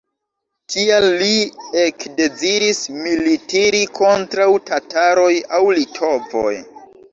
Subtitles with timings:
[0.75, 1.33] Tial li
[1.81, 6.59] ekdeziris militiri kontraŭ tataroj aŭ litovoj!